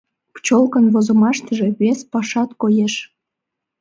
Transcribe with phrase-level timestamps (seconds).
[0.33, 2.93] «Пчелкан» возымаштыже вес пашат коеш.